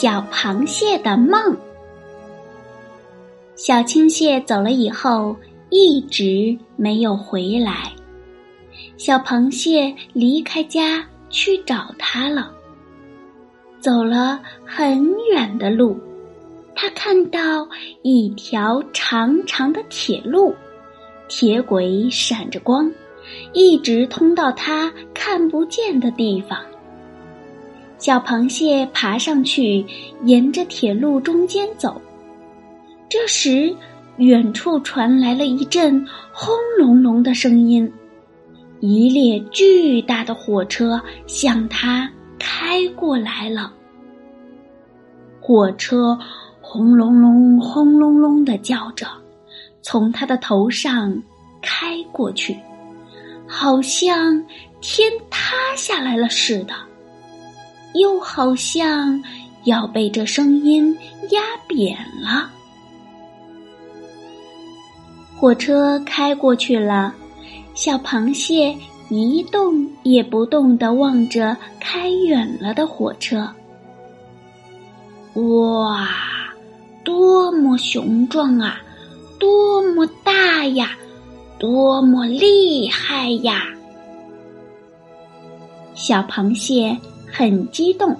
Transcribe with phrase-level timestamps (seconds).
[0.00, 1.54] 小螃蟹的梦。
[3.54, 5.36] 小青蟹走了以后，
[5.68, 7.92] 一直没有回来。
[8.96, 12.50] 小螃蟹离开家去找它了。
[13.78, 16.00] 走了很远的路，
[16.74, 17.68] 它看到
[18.00, 20.54] 一条长长的铁路，
[21.28, 22.90] 铁轨闪着光，
[23.52, 26.58] 一直通到它看不见的地方。
[28.00, 29.84] 小螃蟹爬上去，
[30.24, 32.00] 沿着铁路中间走。
[33.10, 33.76] 这时，
[34.16, 37.92] 远处传来了一阵轰隆隆的声音，
[38.80, 43.70] 一列巨大的火车向它开过来了。
[45.38, 46.18] 火车
[46.62, 49.06] 轰隆隆、轰隆隆的叫着，
[49.82, 51.22] 从它的头上
[51.60, 52.56] 开过去，
[53.46, 54.42] 好像
[54.80, 56.74] 天塌下来了似的。
[57.94, 59.22] 又好像
[59.64, 60.96] 要被这声音
[61.30, 62.50] 压扁了。
[65.36, 67.14] 火车开过去了，
[67.74, 68.76] 小螃蟹
[69.08, 73.48] 一动也不动地望着开远了的火车。
[75.34, 76.08] 哇，
[77.02, 78.80] 多么雄壮啊！
[79.38, 80.90] 多么大呀！
[81.58, 83.64] 多么厉害呀！
[85.94, 86.96] 小螃蟹。
[87.32, 88.16] 很激动，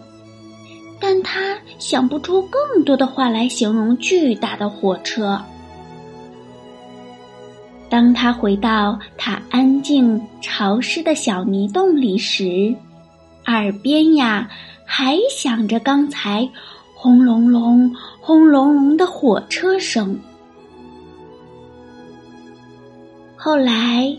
[1.00, 5.40] 但他想不出更多的话来形容巨大的火车。
[7.88, 12.74] 当他回到他安静潮湿的小泥洞里时，
[13.46, 14.48] 耳边呀
[14.84, 16.48] 还响着刚才
[16.94, 20.16] 轰隆隆、轰隆隆的火车声。
[23.34, 24.16] 后来，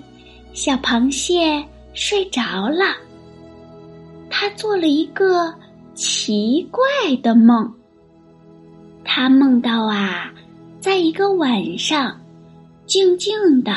[0.51, 1.63] 小螃蟹
[1.93, 2.97] 睡着了。
[4.61, 5.51] 做了一个
[5.95, 6.83] 奇怪
[7.23, 7.73] 的梦。
[9.03, 10.31] 他梦到啊，
[10.79, 12.15] 在一个晚上，
[12.85, 13.33] 静静
[13.63, 13.73] 的，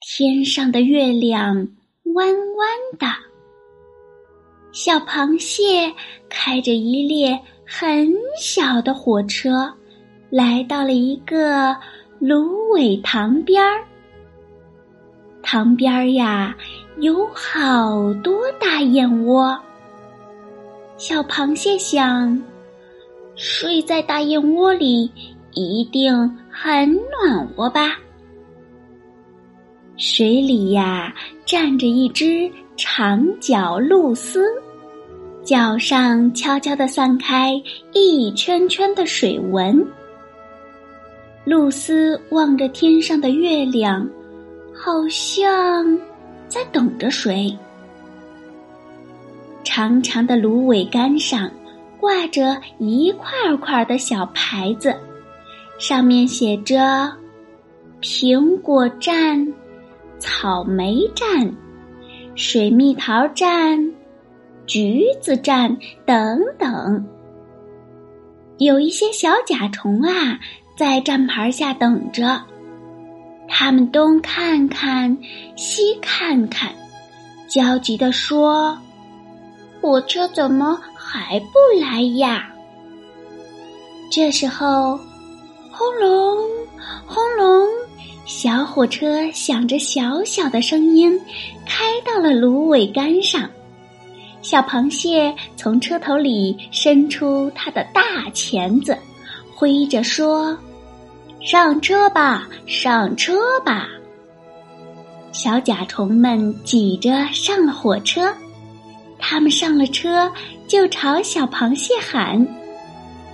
[0.00, 1.68] 天上的月亮
[2.14, 2.68] 弯弯
[2.98, 3.06] 的，
[4.72, 5.92] 小螃蟹
[6.30, 9.70] 开着一列很小的火车，
[10.30, 11.76] 来到了一个
[12.18, 13.84] 芦苇塘边儿。
[15.42, 16.56] 塘边儿呀。
[16.98, 19.60] 有好多大燕窝。
[20.96, 22.40] 小螃蟹想，
[23.34, 25.10] 睡在大燕窝里
[25.52, 26.14] 一定
[26.48, 27.98] 很暖和吧？
[29.96, 31.12] 水里呀，
[31.44, 34.40] 站着一只长脚鹭鸶，
[35.42, 37.60] 脚上悄悄地散开
[37.92, 39.84] 一圈圈的水纹。
[41.44, 44.08] 露丝望着天上的月亮，
[44.72, 45.98] 好像。
[46.46, 47.56] 在等着谁？
[49.76, 51.50] 长长的芦苇杆上
[51.98, 54.94] 挂着一块块的小牌子，
[55.80, 57.12] 上面写着
[58.00, 59.52] “苹果站、
[60.20, 61.52] 草莓站、
[62.36, 63.92] 水蜜桃站、
[64.64, 65.76] 橘子站
[66.06, 67.04] 等等。
[68.58, 70.38] 有一些小甲虫啊，
[70.78, 72.40] 在站牌下等着。
[73.48, 75.18] 他们东看看，
[75.56, 76.70] 西看看，
[77.48, 78.78] 焦急地说
[79.84, 82.48] ：“火车怎么还不来呀？”
[84.10, 84.98] 这时候，
[85.70, 86.38] 轰隆，
[87.04, 87.68] 轰隆，
[88.24, 91.20] 小火车响着小小的声音，
[91.66, 93.46] 开到了芦苇杆上。
[94.40, 98.96] 小螃蟹从车头里伸出它的大钳子，
[99.54, 100.56] 挥着说。
[101.42, 103.86] 上车吧，上车吧！
[105.30, 108.34] 小甲虫们挤着上了火车。
[109.18, 110.30] 他们上了车，
[110.66, 112.46] 就朝小螃蟹喊：“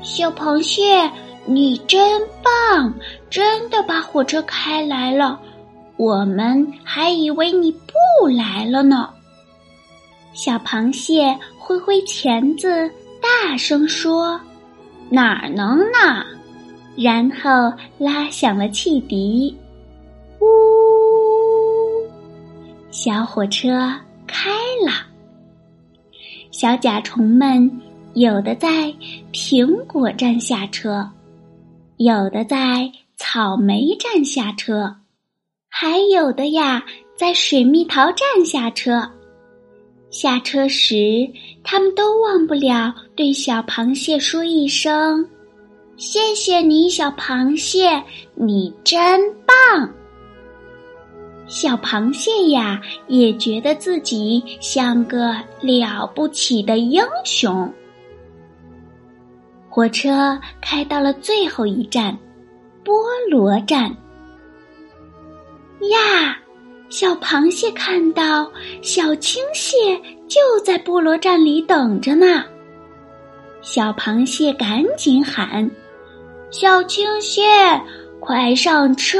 [0.03, 1.11] 小螃蟹，
[1.47, 2.94] 你真棒，
[3.29, 5.38] 真的把火车开来了！
[5.97, 9.11] 我们还以为你不来了呢。”
[10.32, 12.91] 小螃蟹挥挥钳子，
[13.21, 14.41] 大声说
[15.11, 16.25] ：“哪能呢？”
[16.97, 19.56] 然后拉响了汽笛，
[20.41, 20.47] 呜，
[22.91, 23.93] 小火车
[24.27, 24.50] 开
[24.85, 25.10] 了。
[26.61, 27.81] 小甲虫们
[28.12, 28.95] 有的在
[29.33, 31.09] 苹果站下车，
[31.97, 34.95] 有的在草莓站下车，
[35.71, 36.85] 还有的呀
[37.17, 39.11] 在水蜜桃站下车。
[40.11, 41.27] 下车时，
[41.65, 45.27] 他们都忘不了对小螃蟹说一声
[45.97, 48.05] ：“谢谢你，小螃蟹，
[48.35, 49.91] 你真棒。”
[51.50, 57.70] 小螃蟹呀，也觉得自己像个了不起的英雄。
[59.69, 62.17] 火车开到了最后一站——
[62.85, 62.93] 菠
[63.29, 63.91] 萝站。
[65.91, 66.38] 呀，
[66.88, 68.49] 小螃蟹看到
[68.81, 69.76] 小青蟹
[70.29, 72.44] 就在菠萝站里等着呢。
[73.61, 75.69] 小螃蟹赶紧喊
[76.53, 77.43] ：“小青蟹，
[78.20, 79.19] 快上车！”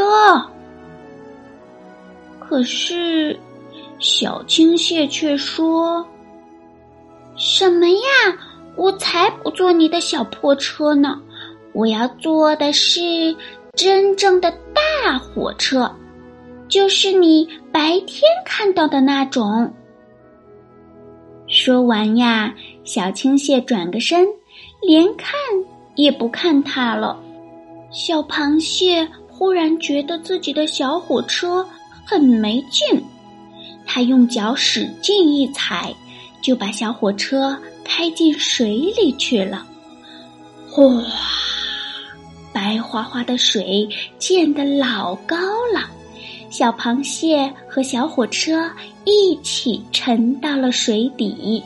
[2.51, 3.39] 可是，
[4.01, 6.05] 小青蟹却说
[7.39, 8.37] ：“什么呀？
[8.75, 11.23] 我才不坐你的小破车呢！
[11.73, 13.01] 我要坐的是
[13.75, 15.89] 真正的大火车，
[16.67, 19.73] 就是你白天看到的那种。”
[21.47, 22.53] 说完呀，
[22.83, 24.27] 小青蟹转个身，
[24.83, 25.33] 连看
[25.95, 27.17] 也不看它了。
[27.93, 31.65] 小螃蟹忽然觉得自己的小火车。
[32.11, 33.01] 很没劲，
[33.87, 35.95] 他用脚使劲一踩，
[36.43, 39.65] 就把小火车开进水里去了。
[40.69, 40.83] 哗，
[42.53, 45.37] 白花花的水溅得老高
[45.73, 45.89] 了，
[46.51, 48.69] 小螃蟹和小火车
[49.05, 51.63] 一起沉到了水底。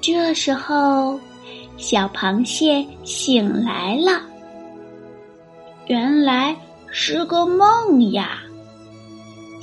[0.00, 1.18] 这时候，
[1.76, 4.20] 小螃蟹醒来了，
[5.88, 6.56] 原来
[6.92, 8.40] 是个梦呀。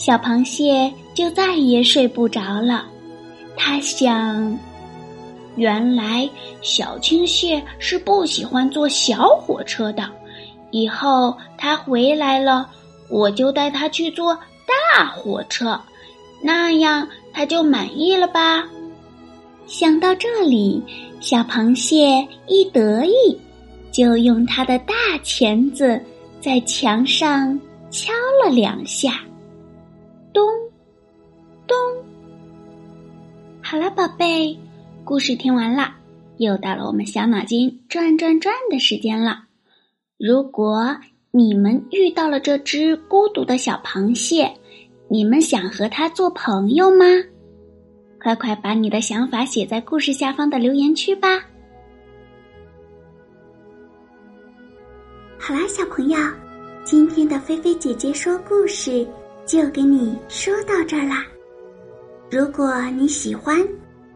[0.04, 2.86] 小螃蟹就再也睡不着了，
[3.56, 4.58] 他想：
[5.56, 6.28] 原来
[6.64, 10.10] 小青蟹是不喜欢坐小火车的，
[10.72, 12.68] 以后它回来了，
[13.12, 14.34] 我就带它去坐
[14.96, 15.80] 大火车，
[16.42, 18.68] 那样它就满意了吧？
[19.68, 20.82] 想到这里，
[21.20, 23.38] 小螃蟹一得意，
[23.92, 26.02] 就用它的大钳子
[26.42, 27.56] 在墙上
[27.92, 28.12] 敲
[28.44, 29.20] 了两下。
[30.34, 30.44] 咚，
[31.68, 31.78] 咚。
[33.62, 34.58] 好了，宝贝，
[35.04, 35.94] 故事听完了，
[36.38, 39.46] 又到了我们小脑筋转转转的时间了。
[40.18, 40.98] 如果
[41.32, 44.52] 你们遇到了这只孤独的小螃蟹，
[45.08, 47.06] 你们想和它做朋友吗？
[48.22, 51.44] 快快把你的想法写在故事下方的留言区吧。
[55.40, 56.18] 好啦，小朋友，
[56.84, 59.08] 今天的菲菲姐姐说故事。
[59.46, 61.26] 就给你说到这儿啦！
[62.30, 63.68] 如果你喜欢，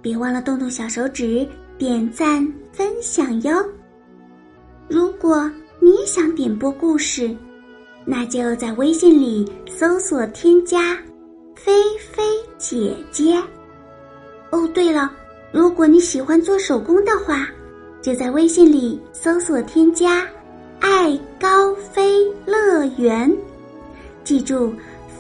[0.02, 1.46] 别忘了动动小手指
[1.78, 3.54] 点赞分享哟。
[4.88, 7.36] 如果你想点播故事，
[8.06, 10.98] 那就在微信里搜索添加
[11.56, 12.24] “菲菲
[12.58, 13.42] 姐姐”。
[14.52, 15.12] 哦，对了，
[15.52, 17.50] 如果你喜欢做手工的话，
[18.02, 20.26] 就在微信里搜索添加
[20.80, 23.30] “爱高飞乐园”，
[24.24, 24.74] 记住。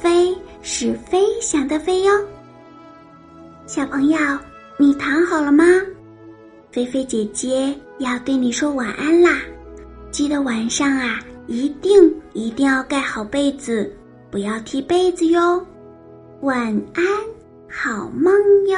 [0.06, 2.13] 飞是飞翔的飞哟，
[3.66, 4.19] 小朋友，
[4.78, 5.66] 你躺好了吗？
[6.71, 9.42] 菲菲姐姐要对你说晚安啦，
[10.12, 13.92] 记得晚上啊，一定一定要盖好被子，
[14.30, 15.59] 不要踢被子哟。
[16.42, 17.04] 晚安，
[17.68, 18.31] 好梦
[18.68, 18.78] 哟。